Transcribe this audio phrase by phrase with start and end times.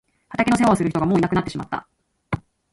[0.29, 1.87] 畑の世話をする人がもういなくなってしまった。